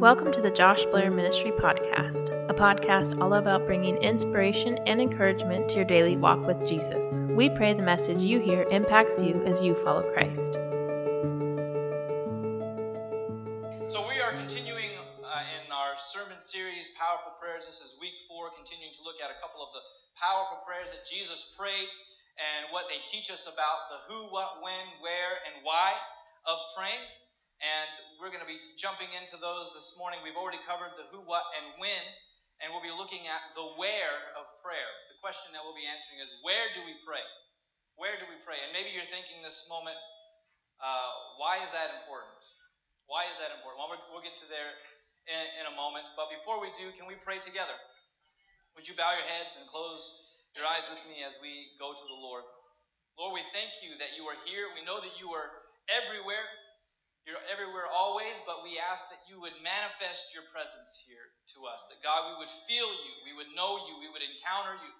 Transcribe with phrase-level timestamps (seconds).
[0.00, 5.68] Welcome to the Josh Blair Ministry Podcast, a podcast all about bringing inspiration and encouragement
[5.68, 7.20] to your daily walk with Jesus.
[7.36, 10.54] We pray the message you hear impacts you as you follow Christ.
[13.92, 14.88] So, we are continuing
[15.20, 17.68] uh, in our sermon series, Powerful Prayers.
[17.68, 19.84] This is week four, continuing to look at a couple of the
[20.16, 21.92] powerful prayers that Jesus prayed
[22.40, 25.92] and what they teach us about the who, what, when, where, and why
[26.48, 27.04] of praying.
[27.60, 30.20] And we're going to be jumping into those this morning.
[30.20, 32.04] We've already covered the who, what, and when,
[32.60, 34.92] and we'll be looking at the where of prayer.
[35.08, 37.24] The question that we'll be answering is where do we pray?
[37.96, 38.60] Where do we pray?
[38.60, 39.96] And maybe you're thinking this moment,
[40.84, 42.44] uh, why is that important?
[43.08, 43.80] Why is that important?
[43.80, 44.68] Well, we'll get to there
[45.24, 46.04] in, in a moment.
[46.12, 47.74] But before we do, can we pray together?
[48.76, 50.04] Would you bow your heads and close
[50.60, 52.44] your eyes with me as we go to the Lord?
[53.16, 54.68] Lord, we thank you that you are here.
[54.76, 55.48] We know that you are
[55.88, 56.44] everywhere.
[58.30, 61.90] Always, but we ask that you would manifest your presence here to us.
[61.90, 64.94] That God, we would feel you, we would know you, we would encounter you.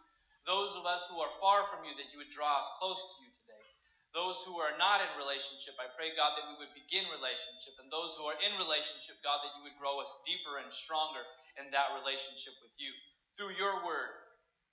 [0.51, 3.17] Those of us who are far from you, that you would draw us close to
[3.23, 3.67] you today.
[4.11, 7.79] Those who are not in relationship, I pray, God, that we would begin relationship.
[7.79, 11.23] And those who are in relationship, God, that you would grow us deeper and stronger
[11.55, 12.91] in that relationship with you.
[13.39, 14.11] Through your word,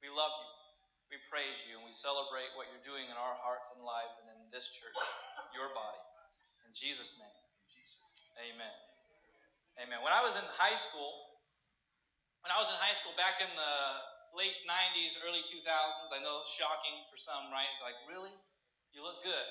[0.02, 0.50] we love you.
[1.14, 4.34] We praise you and we celebrate what you're doing in our hearts and lives and
[4.34, 4.98] in this church,
[5.54, 6.02] your body.
[6.66, 7.37] In Jesus' name.
[8.38, 8.76] Amen.
[9.82, 10.00] Amen.
[10.06, 11.10] When I was in high school,
[12.46, 13.74] when I was in high school back in the
[14.38, 17.70] late 90s, early 2000s, I know shocking for some, right?
[17.82, 18.34] Like, really?
[18.94, 19.48] You look good.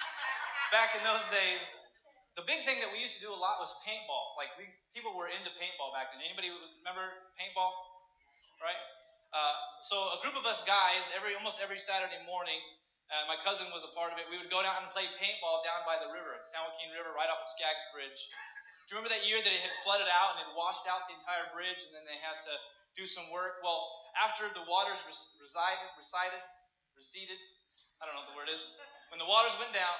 [0.72, 1.76] back in those days,
[2.40, 4.32] the big thing that we used to do a lot was paintball.
[4.36, 6.24] Like, we people were into paintball back then.
[6.24, 6.48] Anybody
[6.80, 7.72] remember paintball?
[8.64, 8.80] Right?
[9.36, 12.60] Uh, so a group of us guys, every almost every Saturday morning,
[13.06, 14.26] uh, my cousin was a part of it.
[14.26, 17.30] We would go down and play paintball down by the river, San Joaquin River, right
[17.30, 18.18] off of Skaggs Bridge.
[18.86, 21.14] Do you remember that year that it had flooded out and it washed out the
[21.14, 22.54] entire bridge, and then they had to
[22.98, 23.62] do some work?
[23.62, 23.82] Well,
[24.18, 26.42] after the waters res- resided, resided,
[26.94, 27.38] receded,
[27.98, 28.62] I don't know what the word is.
[29.10, 29.96] When the waters went down,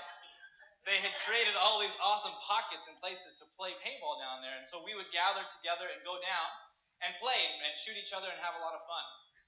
[0.86, 4.62] they had created all these awesome pockets and places to play paintball down there, and
[4.62, 6.48] so we would gather together and go down
[7.02, 9.02] and play and shoot each other and have a lot of fun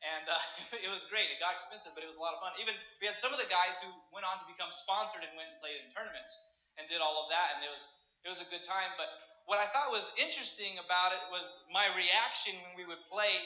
[0.04, 0.38] and uh,
[0.84, 1.31] it was great.
[1.31, 2.54] It got expensive, but it was a lot of fun.
[2.62, 5.50] Even we had some of the guys who went on to become sponsored and went
[5.50, 6.38] and played in tournaments
[6.78, 7.86] and did all of that, and it was
[8.22, 8.94] it was a good time.
[8.94, 9.10] But
[9.50, 13.42] what I thought was interesting about it was my reaction when we would play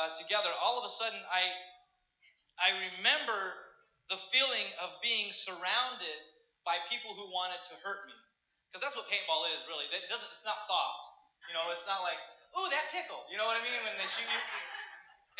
[0.00, 0.48] uh, together.
[0.56, 1.52] All of a sudden, I
[2.60, 3.56] I remember
[4.08, 6.18] the feeling of being surrounded
[6.64, 8.16] by people who wanted to hurt me,
[8.68, 9.86] because that's what paintball is really.
[9.92, 10.28] It doesn't.
[10.36, 11.04] It's not soft.
[11.48, 12.20] You know, it's not like,
[12.56, 13.24] ooh, that tickle.
[13.28, 13.80] You know what I mean?
[13.84, 14.40] When they shoot you.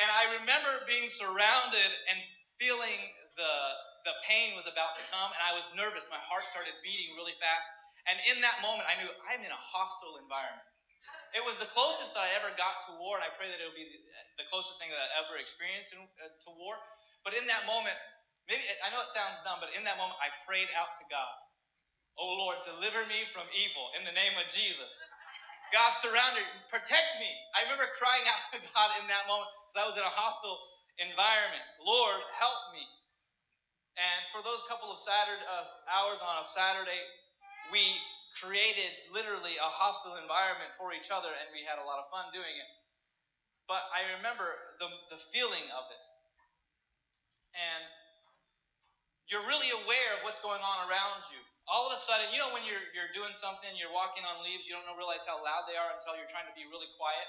[0.01, 2.19] And I remember being surrounded and
[2.59, 2.99] feeling
[3.37, 3.53] the
[4.09, 6.09] the pain was about to come, and I was nervous.
[6.09, 7.69] My heart started beating really fast.
[8.09, 10.65] And in that moment, I knew I'm in a hostile environment.
[11.37, 13.77] It was the closest that I ever got to war, and I pray that it'll
[13.77, 13.87] be
[14.41, 16.81] the closest thing that I ever experienced in, uh, to war.
[17.23, 17.95] But in that moment,
[18.49, 21.37] maybe I know it sounds dumb, but in that moment, I prayed out to God,
[22.17, 25.05] "Oh Lord, deliver me from evil in the name of Jesus."
[25.71, 27.31] God surrounded, protect me.
[27.55, 30.59] I remember crying out to God in that moment because I was in a hostile
[30.99, 31.63] environment.
[31.83, 32.83] Lord, help me.
[33.99, 37.03] And for those couple of Saturday uh, hours on a Saturday,
[37.71, 37.83] we
[38.39, 42.25] created literally a hostile environment for each other, and we had a lot of fun
[42.33, 42.71] doing it.
[43.69, 44.47] But I remember
[44.81, 46.03] the, the feeling of it.
[47.55, 47.83] And
[49.31, 51.43] you're really aware of what's going on around you.
[51.69, 54.67] All of a sudden, you know when you're, you're doing something, you're walking on leaves,
[54.67, 57.27] you don't realize how loud they are until you're trying to be really quiet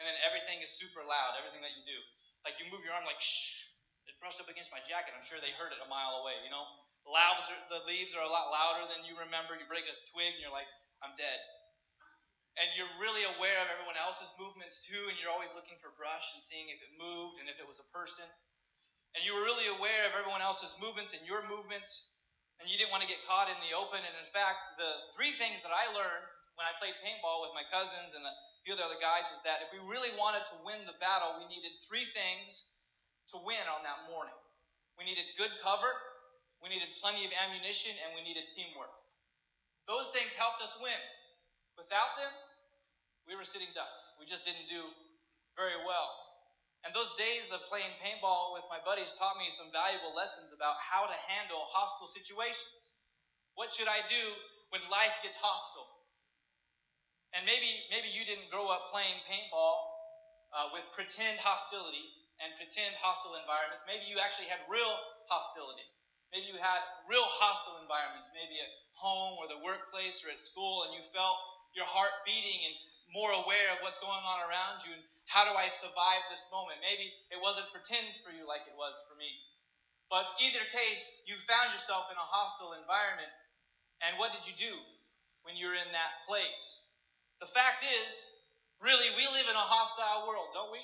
[0.00, 2.00] and then everything is super loud, everything that you do.
[2.40, 3.68] Like you move your arm like shh,
[4.08, 5.12] it brushed up against my jacket.
[5.12, 6.64] I'm sure they heard it a mile away, you know?
[7.04, 9.60] Leaves are, the leaves are a lot louder than you remember.
[9.60, 10.68] You break a twig and you're like,
[11.04, 11.38] I'm dead.
[12.56, 16.32] And you're really aware of everyone else's movements too, and you're always looking for brush
[16.36, 18.26] and seeing if it moved and if it was a person.
[19.16, 22.12] And you were really aware of everyone else's movements and your movements,
[22.60, 23.98] and you didn't want to get caught in the open.
[24.04, 26.24] And in fact, the three things that I learned
[26.60, 29.40] when I played paintball with my cousins and a few of the other guys is
[29.48, 32.68] that if we really wanted to win the battle, we needed three things
[33.32, 34.36] to win on that morning.
[35.00, 35.88] We needed good cover,
[36.60, 38.92] we needed plenty of ammunition, and we needed teamwork.
[39.88, 41.00] Those things helped us win.
[41.80, 42.28] Without them,
[43.24, 44.12] we were sitting ducks.
[44.20, 44.84] We just didn't do
[45.56, 46.29] very well.
[46.84, 50.76] And those days of playing paintball with my buddies taught me some valuable lessons about
[50.80, 52.92] how to handle hostile situations.
[53.54, 54.22] What should I do
[54.70, 55.88] when life gets hostile?
[57.34, 59.76] And maybe maybe you didn't grow up playing paintball
[60.52, 62.10] uh, with pretend hostility
[62.40, 63.84] and pretend hostile environments.
[63.86, 64.98] Maybe you actually had real
[65.28, 65.84] hostility.
[66.32, 70.84] Maybe you had real hostile environments, maybe at home or the workplace or at school,
[70.84, 71.36] and you felt
[71.74, 72.74] your heart beating and
[73.10, 76.82] more aware of what's going on around you and how do I survive this moment.
[76.82, 79.30] Maybe it wasn't pretend for you like it was for me.
[80.10, 83.30] But either case, you found yourself in a hostile environment.
[84.02, 84.74] And what did you do
[85.46, 86.90] when you're in that place?
[87.38, 88.10] The fact is,
[88.82, 90.82] really, we live in a hostile world, don't we?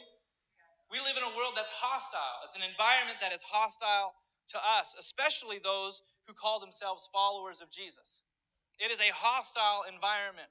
[0.95, 2.47] We live in a world that's hostile.
[2.47, 4.15] It's an environment that is hostile
[4.55, 8.23] to us, especially those who call themselves followers of Jesus.
[8.79, 10.47] It is a hostile environment,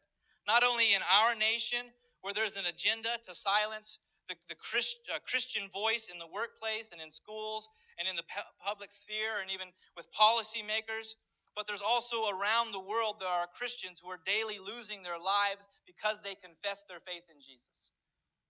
[0.48, 1.82] not only in our nation,
[2.22, 6.92] where there's an agenda to silence the, the Christ, uh, Christian voice in the workplace
[6.92, 7.70] and in schools
[8.00, 8.26] and in the
[8.58, 11.14] public sphere and even with policymakers,
[11.56, 15.70] but there's also around the world there are Christians who are daily losing their lives
[15.88, 17.94] because they confess their faith in Jesus.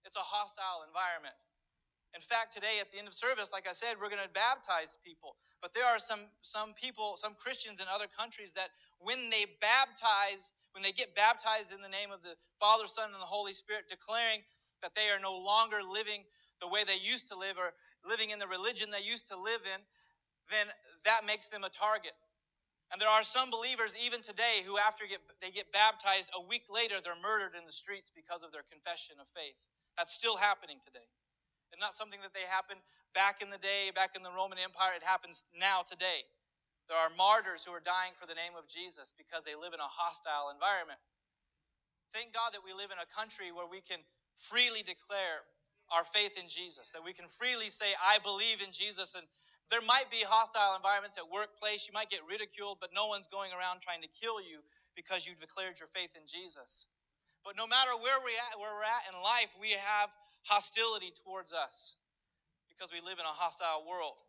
[0.05, 1.35] It's a hostile environment.
[2.15, 4.97] In fact, today at the end of service, like I said, we're going to baptize
[5.03, 5.35] people.
[5.61, 8.69] But there are some some people, some Christians in other countries that
[9.03, 13.23] when they baptize, when they get baptized in the name of the Father, Son, and
[13.23, 14.43] the Holy Spirit, declaring
[14.83, 16.27] that they are no longer living
[16.59, 17.71] the way they used to live or
[18.03, 19.79] living in the religion they used to live in,
[20.51, 20.67] then
[21.07, 22.11] that makes them a target.
[22.91, 26.67] And there are some believers even today who, after get, they get baptized, a week
[26.67, 29.57] later they're murdered in the streets because of their confession of faith.
[29.97, 31.07] That's still happening today.
[31.71, 32.83] It's not something that they happened
[33.15, 34.93] back in the day, back in the Roman Empire.
[34.95, 36.27] It happens now today.
[36.87, 39.81] There are martyrs who are dying for the name of Jesus because they live in
[39.81, 41.01] a hostile environment.
[42.13, 43.99] Thank God that we live in a country where we can
[44.37, 45.41] freely declare
[45.89, 49.17] our faith in Jesus, that we can freely say, I believe in Jesus.
[49.17, 49.25] And
[49.73, 51.89] there might be hostile environments at workplace.
[51.89, 54.61] You might get ridiculed, but no one's going around trying to kill you
[54.93, 56.85] because you've declared your faith in Jesus.
[57.43, 60.09] But no matter where, we at, where we're at in life, we have
[60.45, 61.97] hostility towards us
[62.69, 64.21] because we live in a hostile world.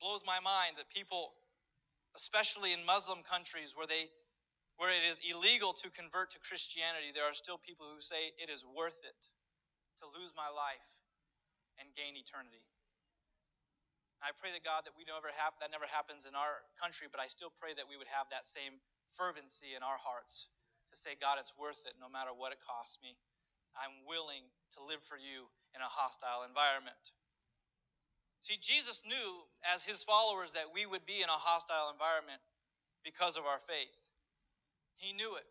[0.00, 1.36] Blows my mind that people,
[2.16, 4.08] especially in Muslim countries where they
[4.80, 8.48] where it is illegal to convert to Christianity, there are still people who say it
[8.48, 9.20] is worth it
[10.00, 10.88] to lose my life
[11.76, 12.64] and gain eternity.
[14.24, 17.20] I pray that God that we never have that never happens in our country, but
[17.20, 18.80] I still pray that we would have that same
[19.12, 20.48] fervency in our hearts
[20.92, 23.16] to say, God, it's worth it no matter what it costs me.
[23.76, 24.44] I'm willing
[24.76, 26.98] to live for you in a hostile environment.
[28.40, 32.40] See, Jesus knew as his followers that we would be in a hostile environment
[33.04, 33.92] because of our faith.
[34.96, 35.44] He knew it.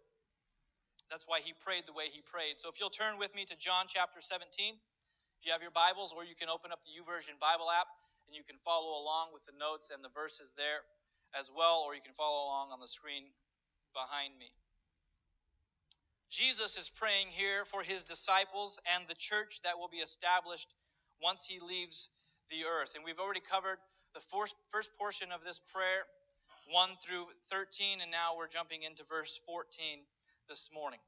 [1.09, 2.57] That's why he prayed the way he prayed.
[2.57, 6.13] So if you'll turn with me to John chapter 17, if you have your Bibles,
[6.13, 7.89] or you can open up the YouVersion Bible app
[8.27, 10.85] and you can follow along with the notes and the verses there
[11.38, 13.30] as well, or you can follow along on the screen
[13.94, 14.50] behind me.
[16.30, 20.69] Jesus is praying here for his disciples and the church that will be established
[21.21, 22.09] once he leaves
[22.50, 22.94] the earth.
[22.96, 23.78] And we've already covered
[24.13, 26.06] the first portion of this prayer,
[26.69, 30.01] 1 through 13, and now we're jumping into verse 14
[30.50, 31.00] this morning.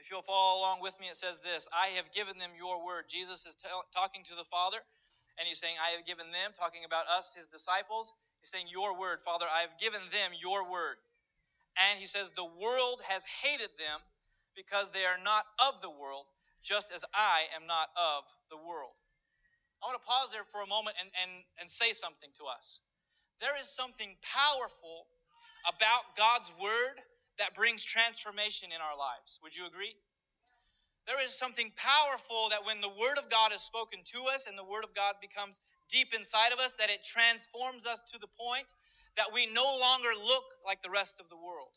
[0.00, 3.04] If you'll follow along with me, it says this I have given them your word.
[3.08, 4.78] Jesus is t- talking to the Father,
[5.38, 8.12] and he's saying, I have given them, talking about us, his disciples.
[8.40, 11.00] He's saying, Your word, Father, I have given them your word.
[11.88, 13.98] And he says, The world has hated them
[14.54, 16.26] because they are not of the world,
[16.62, 18.92] just as I am not of the world.
[19.84, 22.80] I want to pause there for a moment and, and, and say something to us.
[23.44, 25.04] There is something powerful
[25.68, 26.96] about God's word
[27.36, 29.36] that brings transformation in our lives.
[29.44, 29.92] Would you agree?
[31.04, 34.56] There is something powerful that when the word of God is spoken to us and
[34.56, 35.60] the word of God becomes
[35.92, 38.72] deep inside of us, that it transforms us to the point
[39.20, 41.76] that we no longer look like the rest of the world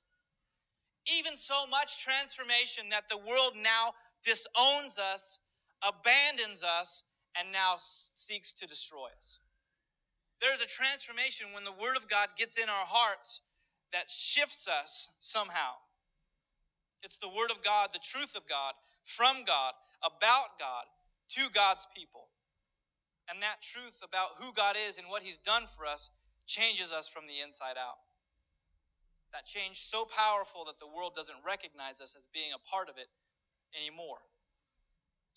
[1.07, 5.39] even so much transformation that the world now disowns us,
[5.81, 7.03] abandons us,
[7.35, 9.39] and now seeks to destroy us.
[10.39, 13.41] There's a transformation when the Word of God gets in our hearts
[13.93, 15.73] that shifts us somehow.
[17.03, 20.85] It's the Word of God, the truth of God, from God, about God,
[21.29, 22.27] to God's people.
[23.29, 26.09] And that truth about who God is and what He's done for us
[26.45, 27.99] changes us from the inside out.
[29.33, 32.97] That change so powerful that the world doesn't recognize us as being a part of
[32.97, 33.07] it
[33.75, 34.19] anymore.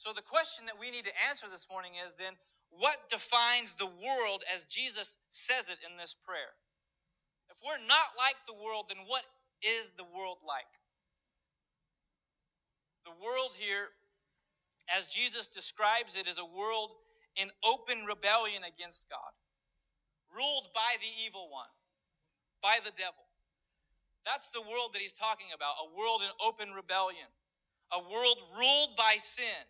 [0.00, 2.32] So the question that we need to answer this morning is then
[2.72, 6.56] what defines the world as Jesus says it in this prayer?
[7.52, 9.28] If we're not like the world, then what
[9.60, 10.72] is the world like?
[13.04, 13.92] The world here,
[14.88, 16.96] as Jesus describes it, is a world
[17.36, 19.32] in open rebellion against God,
[20.32, 21.68] ruled by the evil one,
[22.64, 23.28] by the devil.
[24.24, 27.28] That's the world that he's talking about a world in open rebellion,
[27.92, 29.60] a world ruled by sin,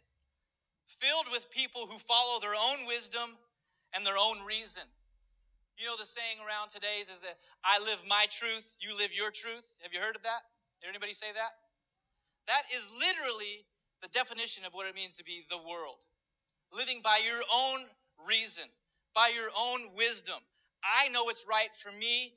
[0.99, 3.37] filled with people who follow their own wisdom
[3.95, 4.83] and their own reason.
[5.79, 9.31] You know, the saying around today is, that I live my truth, you live your
[9.31, 9.67] truth.
[9.83, 10.43] Have you heard of that?
[10.83, 11.53] Did anybody say that?
[12.49, 13.65] That is literally
[14.03, 16.01] the definition of what it means to be the world.
[16.77, 17.87] Living by your own
[18.27, 18.65] reason,
[19.15, 20.39] by your own wisdom.
[20.85, 22.33] I know what's right for me,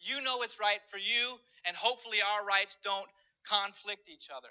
[0.00, 3.08] you know what's right for you, and hopefully our rights don't
[3.46, 4.48] conflict each other.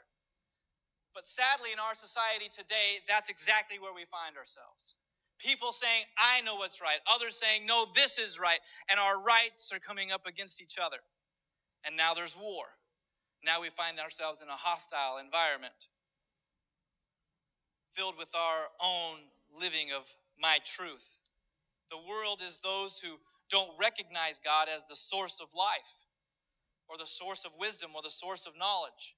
[1.14, 4.96] But sadly, in our society today, that's exactly where we find ourselves.
[5.40, 6.98] People saying, I know what's right.
[7.14, 8.60] Others saying, no, this is right.
[8.90, 10.98] And our rights are coming up against each other.
[11.86, 12.66] And now there's war.
[13.46, 15.74] Now we find ourselves in a hostile environment
[17.94, 19.20] filled with our own
[19.60, 21.06] living of my truth.
[21.92, 23.10] The world is those who
[23.52, 26.06] don't recognize God as the source of life
[26.90, 29.16] or the source of wisdom or the source of knowledge.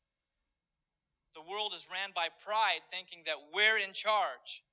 [1.35, 4.63] The world is ran by pride, thinking that we're in charge,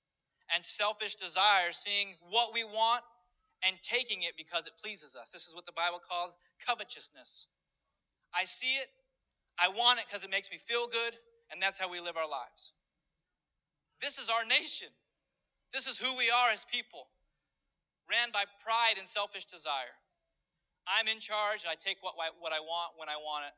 [0.55, 3.03] and selfish desire, seeing what we want
[3.67, 5.31] and taking it because it pleases us.
[5.31, 7.47] This is what the Bible calls covetousness.
[8.35, 8.89] I see it,
[9.59, 11.15] I want it because it makes me feel good,
[11.51, 12.73] and that's how we live our lives.
[14.01, 14.89] This is our nation.
[15.73, 17.07] This is who we are as people,
[18.11, 19.97] ran by pride and selfish desire.
[20.87, 23.55] I'm in charge, and I take what, what I want when I want it,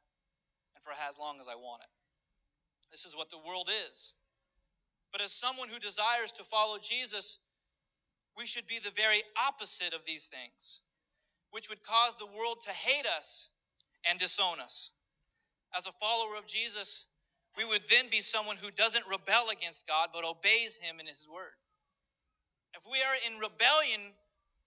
[0.76, 1.93] and for as long as I want it.
[2.94, 4.14] This is what the world is.
[5.10, 7.40] But as someone who desires to follow Jesus,
[8.38, 10.80] we should be the very opposite of these things,
[11.50, 13.48] which would cause the world to hate us
[14.08, 14.90] and disown us.
[15.76, 17.06] As a follower of Jesus,
[17.56, 21.26] we would then be someone who doesn't rebel against God but obeys Him in His
[21.28, 21.58] Word.
[22.74, 24.12] If we are in rebellion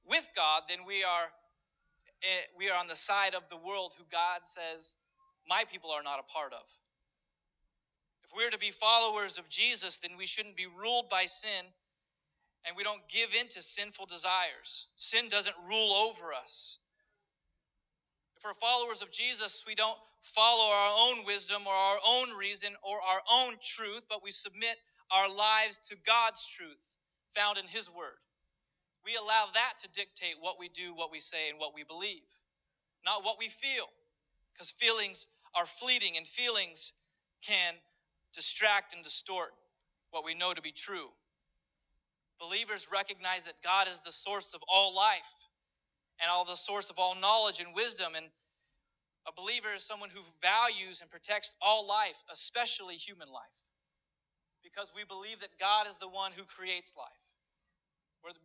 [0.05, 1.27] with God, then we are
[2.23, 4.95] eh, we are on the side of the world who God says
[5.47, 6.67] my people are not a part of.
[8.27, 11.65] If we're to be followers of Jesus, then we shouldn't be ruled by sin
[12.67, 14.87] and we don't give in to sinful desires.
[14.97, 16.77] Sin doesn't rule over us.
[18.35, 22.73] If we're followers of Jesus, we don't follow our own wisdom or our own reason
[22.83, 24.75] or our own truth, but we submit
[25.11, 26.77] our lives to God's truth
[27.33, 28.19] found in His Word.
[29.05, 32.27] We allow that to dictate what we do, what we say, and what we believe,
[33.05, 33.87] not what we feel,
[34.53, 36.91] because feelings are fleeting and feelings
[37.41, 37.73] can
[38.33, 39.53] distract and distort
[40.11, 41.07] what we know to be true.
[42.39, 45.47] Believers recognize that God is the source of all life
[46.21, 48.13] and all the source of all knowledge and wisdom.
[48.15, 48.25] And
[49.27, 53.43] a believer is someone who values and protects all life, especially human life,
[54.63, 57.07] because we believe that God is the one who creates life.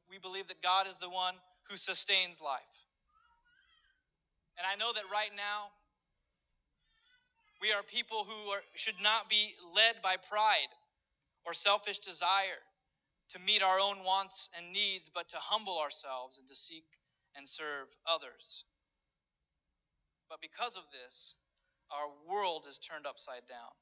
[0.08, 1.34] We believe that God is the one
[1.68, 2.60] who sustains life.
[4.58, 5.72] And I know that right now,
[7.62, 10.72] we are people who are, should not be led by pride
[11.46, 12.58] or selfish desire
[13.30, 16.84] to meet our own wants and needs, but to humble ourselves and to seek
[17.36, 18.64] and serve others.
[20.28, 21.36] But because of this,
[21.94, 23.72] our world is turned upside down.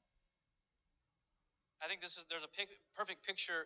[1.83, 3.65] I think this is there's a pic, perfect picture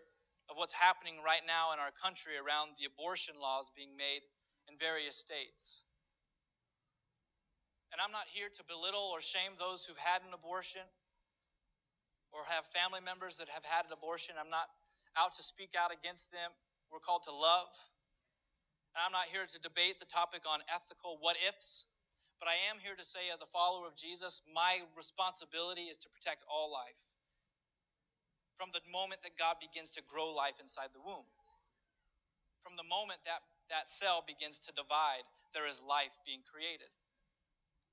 [0.50, 4.24] of what's happening right now in our country around the abortion laws being made
[4.72, 5.84] in various states.
[7.96, 10.84] And I'm not here to belittle or shame those who've had an abortion
[12.36, 14.36] or have family members that have had an abortion.
[14.36, 14.68] I'm not
[15.16, 16.52] out to speak out against them.
[16.92, 17.72] We're called to love.
[18.92, 21.88] And I'm not here to debate the topic on ethical what ifs,
[22.44, 26.12] but I am here to say, as a follower of Jesus, my responsibility is to
[26.12, 27.00] protect all life
[28.60, 31.24] from the moment that God begins to grow life inside the womb.
[32.60, 33.40] From the moment that
[33.72, 35.24] that cell begins to divide,
[35.56, 36.92] there is life being created.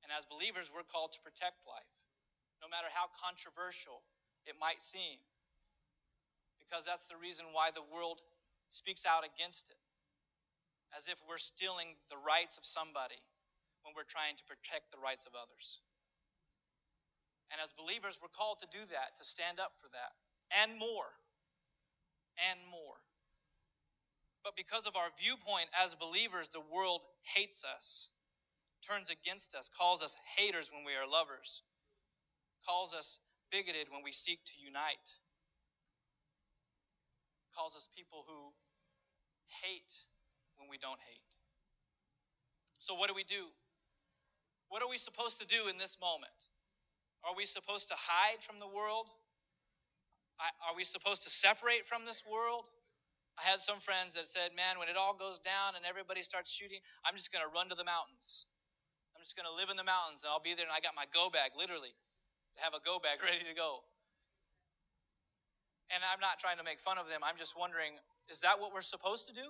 [0.03, 1.95] And as believers, we're called to protect life,
[2.61, 4.03] no matter how controversial
[4.47, 5.23] it might seem,
[6.59, 8.19] because that's the reason why the world
[8.71, 9.79] speaks out against it
[10.97, 13.21] as if we're stealing the rights of somebody
[13.83, 15.81] when we're trying to protect the rights of others.
[17.51, 20.13] And as believers, we're called to do that, to stand up for that,
[20.63, 21.09] and more,
[22.49, 22.97] and more.
[24.45, 28.09] But because of our viewpoint as believers, the world hates us,
[28.83, 31.63] turns against us, calls us haters when we are lovers,
[32.67, 33.19] calls us
[33.51, 35.09] bigoted when we seek to unite,
[37.57, 38.53] calls us people who
[39.63, 39.93] hate
[40.57, 41.31] when we don't hate.
[42.79, 43.47] So, what do we do?
[44.69, 46.33] What are we supposed to do in this moment?
[47.25, 49.07] Are we supposed to hide from the world?
[50.41, 52.65] Are we supposed to separate from this world?
[53.39, 56.51] I had some friends that said, Man, when it all goes down and everybody starts
[56.51, 58.47] shooting, I'm just going to run to the mountains.
[59.23, 60.99] I'm just going to live in the mountains and I'll be there and I got
[60.99, 63.87] my go bag, literally, to have a go bag ready to go.
[65.95, 67.23] And I'm not trying to make fun of them.
[67.23, 67.95] I'm just wondering,
[68.27, 69.47] is that what we're supposed to do?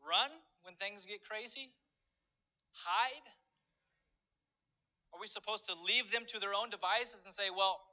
[0.00, 0.32] Run
[0.64, 1.68] when things get crazy?
[2.72, 3.28] Hide?
[5.12, 7.84] Are we supposed to leave them to their own devices and say, well,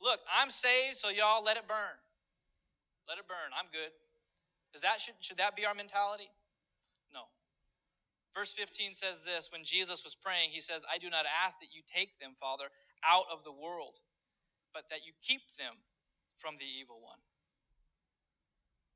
[0.00, 1.96] Look, I'm saved, so y'all let it burn.
[3.08, 3.50] Let it burn.
[3.56, 3.92] I'm good.
[4.74, 6.28] Is that should, should that be our mentality?
[8.36, 11.72] Verse 15 says this when Jesus was praying, he says, I do not ask that
[11.72, 12.68] you take them, Father,
[13.00, 13.96] out of the world,
[14.76, 15.72] but that you keep them
[16.36, 17.16] from the evil one.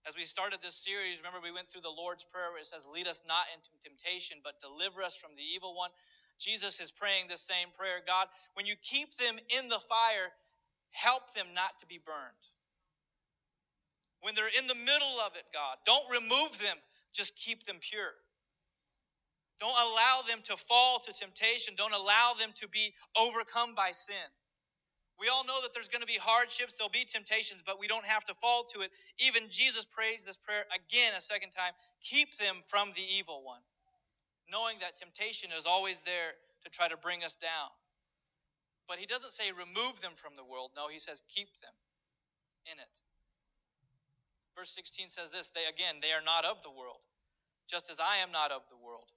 [0.04, 2.84] As we started this series, remember we went through the Lord's Prayer where it says,
[2.84, 5.88] Lead us not into temptation, but deliver us from the evil one.
[6.36, 10.28] Jesus is praying the same prayer God, when you keep them in the fire,
[10.92, 12.44] help them not to be burned.
[14.20, 16.76] When they're in the middle of it, God, don't remove them,
[17.12, 18.12] just keep them pure.
[19.60, 21.74] Don't allow them to fall to temptation.
[21.76, 24.16] Don't allow them to be overcome by sin.
[25.20, 28.06] We all know that there's going to be hardships, there'll be temptations, but we don't
[28.06, 28.90] have to fall to it.
[29.20, 33.60] Even Jesus prays this prayer again a second time keep them from the evil one,
[34.48, 36.32] knowing that temptation is always there
[36.64, 37.68] to try to bring us down.
[38.88, 40.72] But he doesn't say remove them from the world.
[40.74, 41.76] No, he says keep them
[42.64, 42.94] in it.
[44.56, 47.04] Verse 16 says this they again, they are not of the world,
[47.68, 49.12] just as I am not of the world.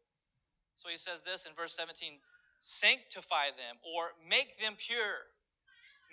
[0.75, 2.13] So he says this in verse 17
[2.60, 5.27] sanctify them or make them pure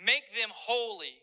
[0.05, 1.15] Make them holy.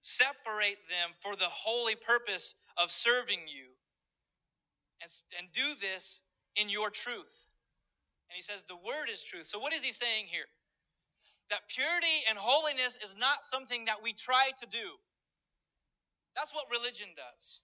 [0.00, 3.66] Separate them for the holy purpose of serving you.
[5.02, 6.20] And, and do this
[6.56, 7.48] in your truth.
[8.30, 9.46] And he says, the word is truth.
[9.46, 10.46] So, what is he saying here?
[11.50, 14.90] That purity and holiness is not something that we try to do.
[16.36, 17.60] That's what religion does.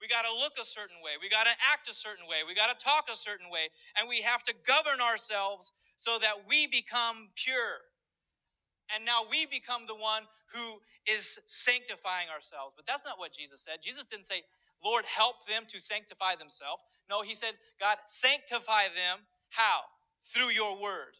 [0.00, 1.12] We got to look a certain way.
[1.20, 2.44] We got to act a certain way.
[2.46, 3.68] We got to talk a certain way.
[3.98, 7.80] And we have to govern ourselves so that we become pure
[8.92, 10.22] and now we become the one
[10.52, 12.74] who is sanctifying ourselves.
[12.76, 13.78] But that's not what Jesus said.
[13.82, 14.42] Jesus didn't say,
[14.84, 16.82] Lord, help them to sanctify themselves.
[17.08, 19.18] No, he said, God, sanctify them.
[19.50, 19.80] How?
[20.32, 21.16] Through your word,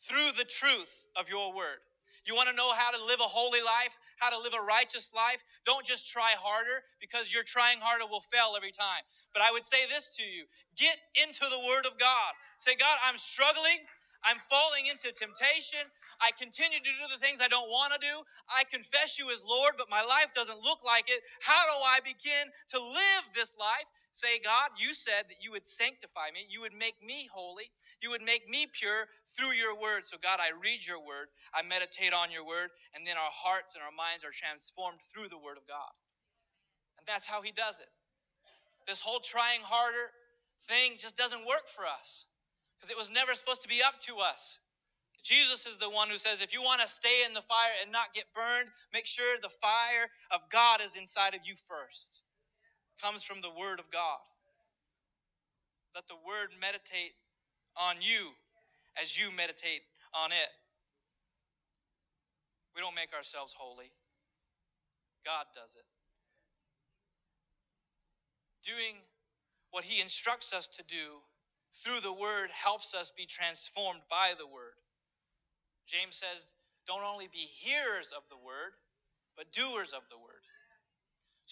[0.00, 1.82] through the truth of your word.
[2.26, 5.12] You want to know how to live a holy life, how to live a righteous
[5.14, 5.42] life?
[5.66, 9.02] Don't just try harder because your trying harder will fail every time.
[9.32, 10.44] But I would say this to you
[10.78, 12.32] get into the Word of God.
[12.58, 13.82] Say, God, I'm struggling.
[14.22, 15.82] I'm falling into temptation.
[16.22, 18.22] I continue to do the things I don't want to do.
[18.46, 21.18] I confess you as Lord, but my life doesn't look like it.
[21.42, 23.88] How do I begin to live this life?
[24.14, 26.44] Say, God, you said that you would sanctify me.
[26.48, 27.64] You would make me holy.
[28.02, 30.04] You would make me pure through your word.
[30.04, 31.32] So, God, I read your word.
[31.54, 32.68] I meditate on your word.
[32.94, 35.92] And then our hearts and our minds are transformed through the word of God.
[36.98, 37.88] And that's how he does it.
[38.86, 40.12] This whole trying harder
[40.68, 42.26] thing just doesn't work for us
[42.76, 44.60] because it was never supposed to be up to us.
[45.24, 47.92] Jesus is the one who says, if you want to stay in the fire and
[47.92, 52.08] not get burned, make sure the fire of God is inside of you first.
[53.02, 54.20] Comes from the Word of God.
[55.94, 57.12] Let the Word meditate
[57.76, 58.30] on you
[59.00, 59.82] as you meditate
[60.14, 60.50] on it.
[62.74, 63.90] We don't make ourselves holy,
[65.26, 65.84] God does it.
[68.64, 68.96] Doing
[69.72, 71.18] what He instructs us to do
[71.82, 74.78] through the Word helps us be transformed by the Word.
[75.86, 76.46] James says,
[76.86, 78.74] don't only be hearers of the word,
[79.36, 80.41] but doers of the word.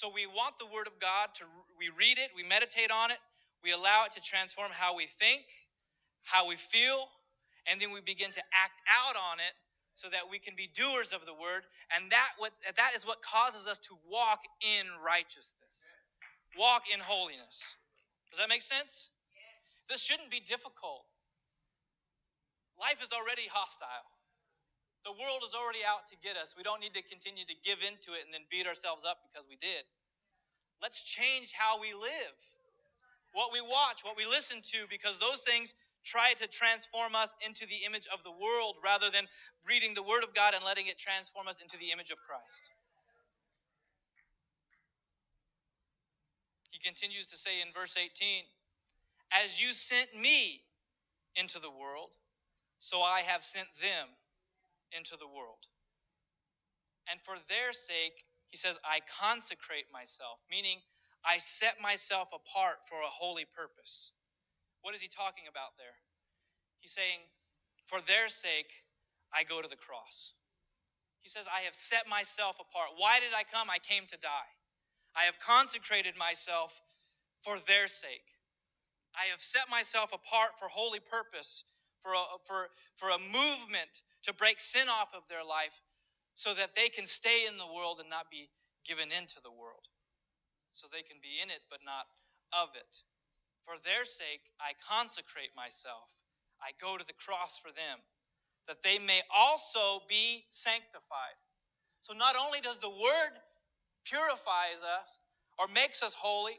[0.00, 1.44] So we want the word of God to
[1.76, 3.20] we read it, we meditate on it,
[3.60, 5.44] we allow it to transform how we think,
[6.24, 7.04] how we feel,
[7.68, 9.52] and then we begin to act out on it
[9.92, 13.20] so that we can be doers of the word, and that what that is what
[13.20, 15.92] causes us to walk in righteousness.
[16.56, 17.76] Walk in holiness.
[18.30, 19.10] Does that make sense?
[19.90, 21.04] This shouldn't be difficult.
[22.80, 24.08] Life is already hostile.
[25.04, 26.54] The world is already out to get us.
[26.56, 29.48] We don't need to continue to give into it and then beat ourselves up because
[29.48, 29.84] we did.
[30.82, 32.36] Let's change how we live,
[33.32, 37.66] what we watch, what we listen to, because those things try to transform us into
[37.66, 39.24] the image of the world rather than
[39.66, 42.70] reading the Word of God and letting it transform us into the image of Christ.
[46.70, 48.44] He continues to say in verse 18,
[49.44, 50.62] As you sent me
[51.36, 52.10] into the world,
[52.78, 54.08] so I have sent them
[54.96, 55.62] into the world.
[57.11, 60.79] And for their sake, he says, I consecrate myself, meaning
[61.24, 64.12] I set myself apart for a holy purpose.
[64.83, 65.94] What is he talking about there?
[66.81, 67.20] He's saying,
[67.87, 68.70] For their sake,
[69.33, 70.33] I go to the cross.
[71.20, 72.96] He says, I have set myself apart.
[72.96, 73.68] Why did I come?
[73.68, 74.50] I came to die.
[75.14, 76.81] I have consecrated myself
[77.42, 78.24] for their sake.
[79.14, 81.64] I have set myself apart for holy purpose,
[82.02, 83.90] for a, for, for a movement
[84.24, 85.80] to break sin off of their life
[86.34, 88.48] so that they can stay in the world and not be
[88.86, 89.84] given into the world.
[90.72, 92.06] So they can be in it but not
[92.52, 92.92] of it.
[93.64, 96.08] For their sake, I consecrate myself.
[96.62, 97.98] I go to the cross for them,
[98.68, 101.38] that they may also be sanctified.
[102.00, 103.34] So not only does the word
[104.04, 105.18] purifies us
[105.58, 106.56] or makes us holy,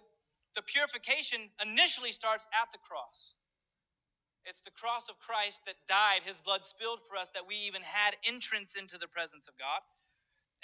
[0.55, 3.33] the purification initially starts at the cross.
[4.45, 7.81] It's the cross of Christ that died, his blood spilled for us, that we even
[7.81, 9.79] had entrance into the presence of God.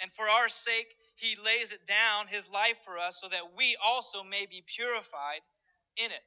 [0.00, 3.76] And for our sake, he lays it down, his life for us, so that we
[3.84, 5.40] also may be purified
[5.96, 6.26] in it.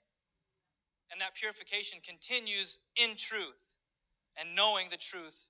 [1.12, 3.76] And that purification continues in truth
[4.38, 5.50] and knowing the truth,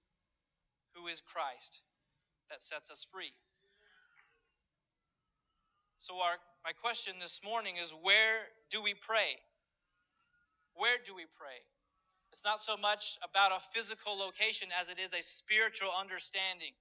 [0.96, 1.82] who is Christ,
[2.50, 3.34] that sets us free.
[6.00, 8.40] So, our, my question this morning is where
[8.72, 9.38] do we pray?
[10.74, 11.62] Where do we pray?
[12.32, 16.72] It's not so much about a physical location as it is a spiritual understanding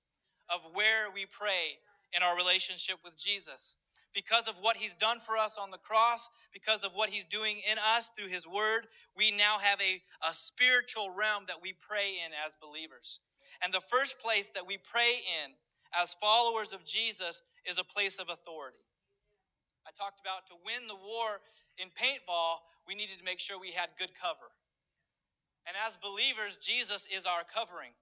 [0.49, 1.79] of where we pray
[2.15, 3.75] in our relationship with Jesus.
[4.15, 7.61] Because of what he's done for us on the cross, because of what he's doing
[7.71, 8.87] in us through his word,
[9.17, 13.21] we now have a, a spiritual realm that we pray in as believers.
[13.63, 15.53] And the first place that we pray in
[15.95, 18.83] as followers of Jesus is a place of authority.
[19.87, 21.41] I talked about to win the war
[21.79, 24.51] in paintball, we needed to make sure we had good cover.
[25.71, 27.95] And as believers, Jesus is our covering.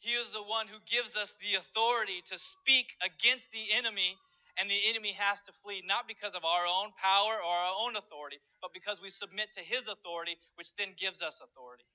[0.00, 4.18] He is the one who gives us the authority to speak against the enemy,
[4.60, 7.96] and the enemy has to flee, not because of our own power or our own
[7.96, 11.88] authority, but because we submit to his authority, which then gives us authority.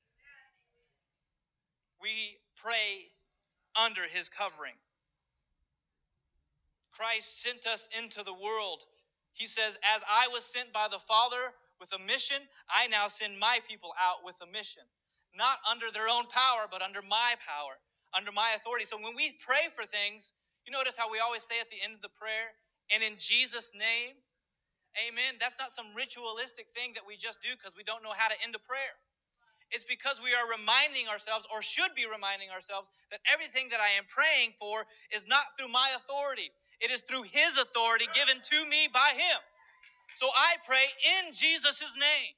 [2.02, 3.13] We pray
[3.75, 4.73] under his covering.
[6.93, 8.82] Christ sent us into the world.
[9.34, 12.38] He says, As I was sent by the Father with a mission,
[12.70, 14.84] I now send my people out with a mission.
[15.36, 17.78] Not under their own power, but under my power
[18.15, 18.86] under my authority.
[18.86, 20.34] So when we pray for things,
[20.65, 22.54] you notice how we always say at the end of the prayer,
[22.94, 24.18] and in Jesus' name,
[24.98, 25.38] amen.
[25.38, 28.38] That's not some ritualistic thing that we just do because we don't know how to
[28.42, 28.98] end a prayer.
[29.70, 34.02] It's because we are reminding ourselves, or should be reminding ourselves, that everything that I
[34.02, 34.82] am praying for
[35.13, 36.50] is not through my authority.
[36.82, 39.39] It is through His authority given to me by Him.
[40.19, 40.84] So I pray
[41.15, 42.34] in Jesus' name.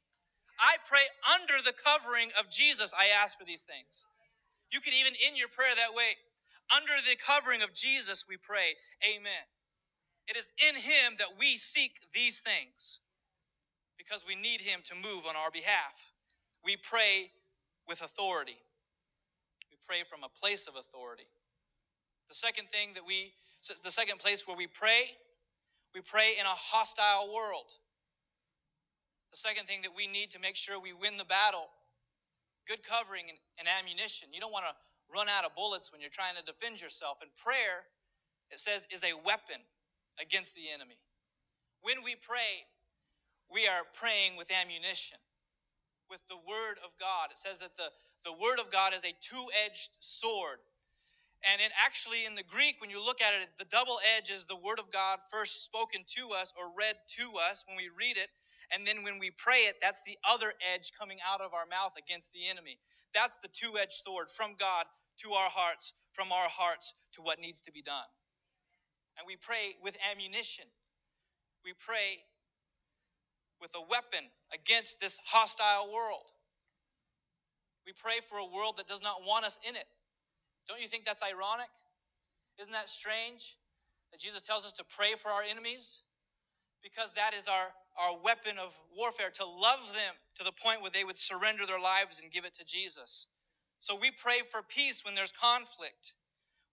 [0.60, 1.02] I pray
[1.34, 2.94] under the covering of Jesus.
[2.94, 4.06] I ask for these things.
[4.70, 6.14] You could even in your prayer that way.
[6.70, 8.78] Under the covering of Jesus, we pray,
[9.10, 9.46] Amen.
[10.28, 13.02] It is in Him that we seek these things
[13.98, 16.14] because we need Him to move on our behalf.
[16.64, 17.32] We pray
[17.90, 18.62] with authority,
[19.72, 21.26] we pray from a place of authority.
[22.30, 23.34] The second thing that we,
[23.84, 25.10] the second place where we pray,
[25.94, 27.70] we pray in a hostile world.
[29.32, 31.70] The second thing that we need to make sure we win the battle
[32.68, 34.30] good covering and, and ammunition.
[34.32, 34.76] You don't want to
[35.12, 37.18] run out of bullets when you're trying to defend yourself.
[37.22, 37.84] And prayer,
[38.50, 39.60] it says, is a weapon
[40.22, 40.98] against the enemy.
[41.82, 42.64] When we pray,
[43.52, 45.18] we are praying with ammunition,
[46.10, 47.32] with the Word of God.
[47.32, 47.90] It says that the,
[48.24, 50.62] the Word of God is a two edged sword.
[51.42, 54.46] And in actually in the Greek, when you look at it, the double edge is
[54.46, 58.18] the Word of God first spoken to us or read to us when we read
[58.18, 58.30] it.
[58.72, 61.94] And then when we pray it, that's the other edge coming out of our mouth
[61.98, 62.78] against the enemy.
[63.14, 64.86] That's the two edged sword from God
[65.26, 68.08] to our hearts, from our hearts to what needs to be done.
[69.18, 70.66] And we pray with ammunition.
[71.66, 72.24] We pray
[73.60, 76.32] with a weapon against this hostile world.
[77.86, 79.86] We pray for a world that does not want us in it.
[80.72, 81.68] Don't you think that's ironic?
[82.58, 83.58] Isn't that strange
[84.12, 86.02] that Jesus tells us to pray for our enemies?
[86.82, 87.68] Because that is our
[88.00, 91.80] our weapon of warfare, to love them to the point where they would surrender their
[91.80, 93.28] lives and give it to Jesus.
[93.80, 96.14] So we pray for peace when there's conflict.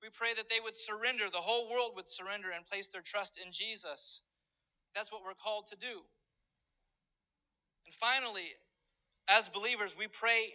[0.01, 3.41] We pray that they would surrender, the whole world would surrender and place their trust
[3.45, 4.23] in Jesus.
[4.95, 6.01] That's what we're called to do.
[7.87, 8.55] And finally,
[9.29, 10.53] as believers, we pray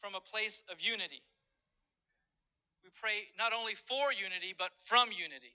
[0.00, 1.22] from a place of unity.
[2.82, 5.54] We pray not only for unity, but from unity.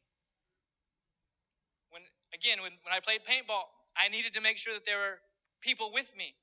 [1.89, 2.01] When
[2.33, 3.65] again, when, when I played paintball,
[3.97, 5.17] I needed to make sure that there were
[5.61, 6.35] people with me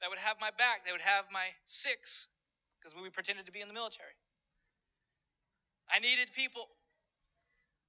[0.00, 0.86] that would have my back.
[0.86, 2.28] They would have my six
[2.78, 4.14] because we pretended to be in the military.
[5.90, 6.68] I needed people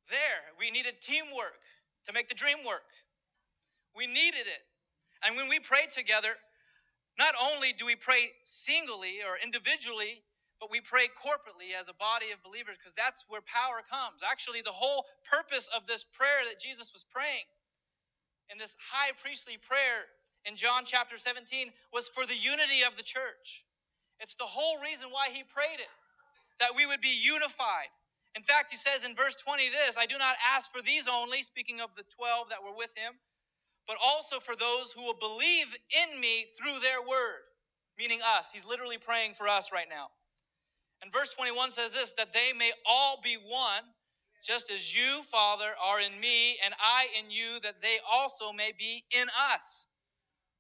[0.10, 0.42] there.
[0.60, 1.60] We needed teamwork
[2.08, 2.88] to make the dream work.
[3.96, 4.64] We needed it.
[5.26, 6.38] And when we pray together,
[7.18, 10.22] not only do we pray singly or individually,
[10.60, 14.22] but we pray corporately as a body of believers because that's where power comes.
[14.26, 17.46] Actually, the whole purpose of this prayer that Jesus was praying
[18.52, 20.10] in this high priestly prayer
[20.46, 23.66] in John chapter 17 was for the unity of the church.
[24.20, 25.94] It's the whole reason why he prayed it,
[26.60, 27.92] that we would be unified.
[28.36, 31.44] In fact, he says in verse 20 this I do not ask for these only,
[31.44, 33.14] speaking of the 12 that were with him,
[33.88, 37.42] but also for those who will believe in me through their word,
[37.98, 38.50] meaning us.
[38.52, 40.08] He's literally praying for us right now.
[41.02, 43.84] And verse 21 says this that they may all be one,
[44.44, 48.72] just as you, Father, are in me, and I in you, that they also may
[48.78, 49.88] be in us,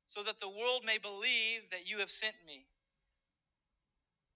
[0.08, 2.66] so that the world may believe that you have sent me.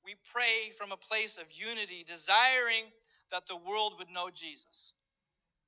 [0.04, 2.86] We pray from a place of unity, desiring
[3.32, 4.94] that the world would know Jesus.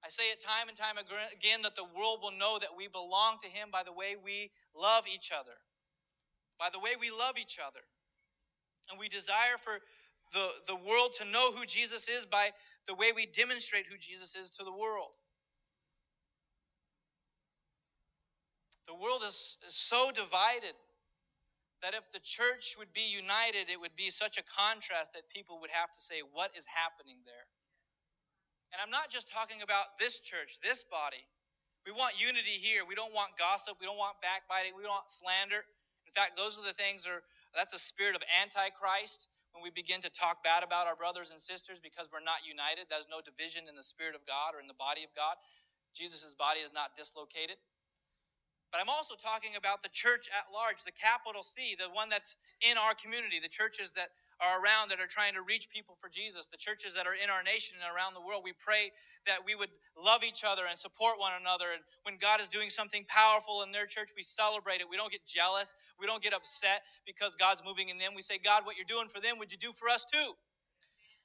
[0.04, 3.38] I say it time and time again that the world will know that we belong
[3.42, 5.56] to Him by the way we love each other.
[6.60, 7.80] By the way we love each other.
[8.92, 9.80] And we desire for
[10.34, 12.52] the, the world to know who Jesus is by
[12.88, 15.12] the way we demonstrate who Jesus is to the world.
[18.88, 20.76] The world is, is so divided
[21.82, 25.60] that if the church would be united, it would be such a contrast that people
[25.62, 27.48] would have to say, What is happening there?
[28.74, 31.22] And I'm not just talking about this church, this body.
[31.86, 32.82] We want unity here.
[32.90, 33.78] We don't want gossip.
[33.78, 34.74] We don't want backbiting.
[34.74, 35.62] We don't want slander.
[36.10, 37.22] In fact, those are the things are
[37.54, 41.38] that's a spirit of antichrist when we begin to talk bad about our brothers and
[41.38, 42.90] sisters because we're not united.
[42.90, 45.38] There's no division in the spirit of God or in the body of God.
[45.94, 47.62] Jesus' body is not dislocated.
[48.74, 52.42] But I'm also talking about the church at large, the capital C, the one that's
[52.66, 54.10] in our community, the churches that
[54.44, 57.32] are around that are trying to reach people for Jesus, the churches that are in
[57.32, 58.44] our nation and around the world.
[58.44, 58.92] We pray
[59.26, 61.72] that we would love each other and support one another.
[61.72, 64.92] And when God is doing something powerful in their church, we celebrate it.
[64.92, 65.74] We don't get jealous.
[65.96, 68.12] We don't get upset because God's moving in them.
[68.16, 70.36] We say, God, what you're doing for them, would you do for us too?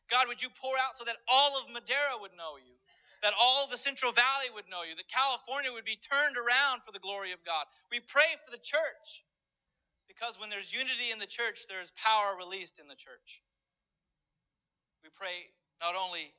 [0.09, 2.79] God, would you pour out so that all of Madera would know you?
[3.21, 6.93] That all the Central Valley would know you, that California would be turned around for
[6.93, 7.67] the glory of God.
[7.91, 9.27] We pray for the church.
[10.09, 13.45] Because when there's unity in the church, there's power released in the church.
[15.05, 16.33] We pray not only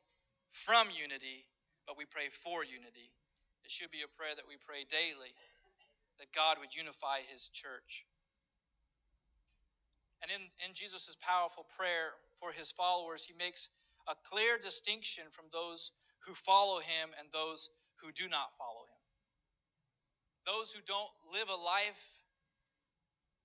[0.52, 1.46] from unity,
[1.88, 3.14] but we pray for unity.
[3.64, 5.32] It should be a prayer that we pray daily,
[6.20, 8.06] that God would unify his church.
[10.22, 13.70] And in, in Jesus' powerful prayer for his followers, he makes
[14.08, 15.92] a clear distinction from those
[16.26, 17.70] who follow him and those
[18.02, 19.02] who do not follow him.
[20.46, 22.19] Those who don't live a life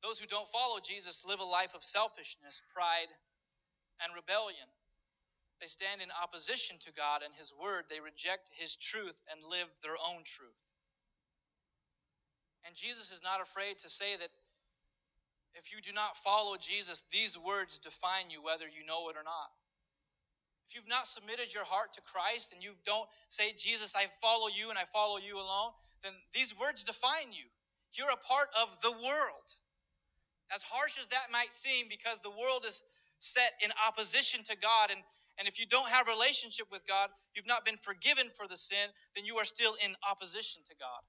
[0.04, 3.08] those who don't follow Jesus live a life of selfishness, pride,
[4.04, 4.68] and rebellion.
[5.64, 7.88] They stand in opposition to God and His Word.
[7.88, 10.60] They reject His truth and live their own truth.
[12.68, 14.28] And Jesus is not afraid to say that
[15.56, 19.24] if you do not follow Jesus, these words define you whether you know it or
[19.24, 19.50] not.
[20.68, 24.48] If you've not submitted your heart to Christ and you don't say, Jesus, I follow
[24.48, 27.48] you and I follow you alone, then these words define you.
[27.94, 29.48] You're a part of the world.
[30.54, 32.84] As harsh as that might seem, because the world is
[33.18, 35.00] set in opposition to God, and,
[35.38, 38.88] and if you don't have relationship with God, you've not been forgiven for the sin,
[39.16, 41.02] then you are still in opposition to God.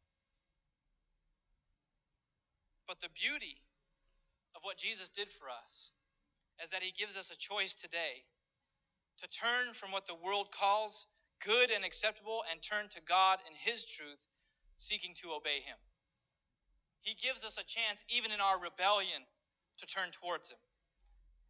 [2.88, 3.62] But the beauty
[4.56, 5.92] of what Jesus did for us
[6.64, 8.24] is that he gives us a choice today
[9.22, 11.08] to turn from what the world calls
[11.46, 14.28] good and acceptable and turn to God and his truth,
[14.78, 15.78] seeking to obey him.
[17.02, 19.22] He gives us a chance, even in our rebellion,
[19.78, 20.60] to turn towards Him.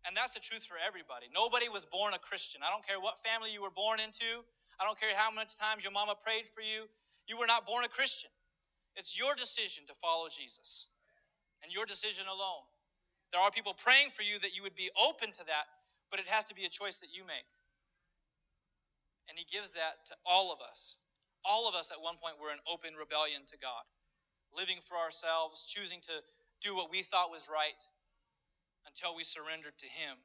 [0.06, 1.26] And that's the truth for everybody.
[1.34, 2.62] Nobody was born a Christian.
[2.62, 4.46] I don't care what family you were born into,
[4.80, 6.86] I don't care how much times your mama prayed for you.
[7.28, 8.30] You were not born a Christian.
[8.96, 10.88] It's your decision to follow Jesus
[11.64, 12.64] and your decision alone.
[13.32, 15.66] There are people praying for you that you would be open to that,
[16.12, 17.50] but it has to be a choice that you make.
[19.28, 20.96] And He gives that to all of us.
[21.44, 23.84] All of us at one point were in open rebellion to God
[24.56, 26.16] living for ourselves, choosing to
[26.64, 27.76] do what we thought was right
[28.88, 30.18] until we surrendered to Him.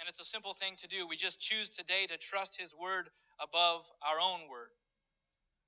[0.00, 1.06] And it's a simple thing to do.
[1.06, 3.10] We just choose today to trust His word
[3.40, 4.70] above our own word,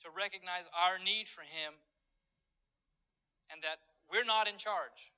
[0.05, 1.75] to recognize our need for Him,
[3.53, 3.79] and that
[4.11, 5.13] we're not in charge,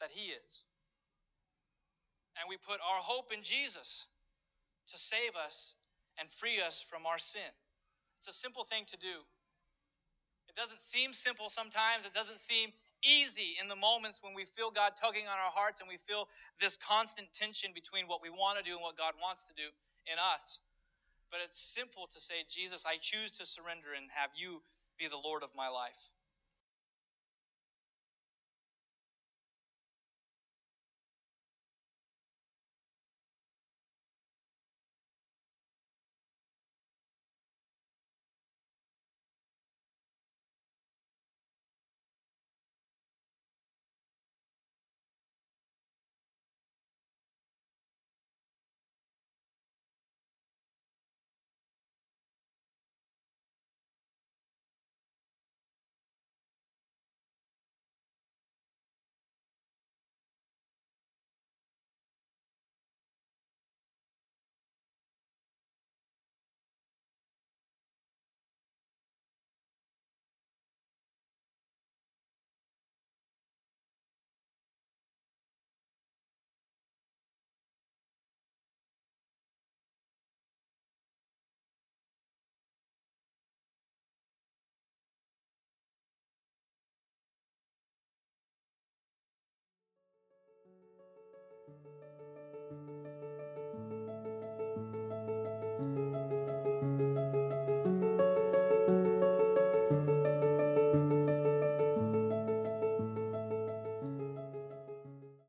[0.00, 0.64] that He is.
[2.40, 4.06] And we put our hope in Jesus
[4.92, 5.74] to save us
[6.20, 7.50] and free us from our sin.
[8.18, 9.22] It's a simple thing to do
[10.48, 12.06] It doesn't seem simple sometimes.
[12.06, 12.70] It doesn't seem
[13.04, 16.28] easy in the moments when we feel God tugging on our hearts and we feel
[16.60, 19.68] this constant tension between what we want to do and what God wants to do
[20.06, 20.60] in us.
[21.30, 24.62] But it's simple to say, Jesus, I choose to surrender and have you
[24.98, 25.98] be the Lord of my life.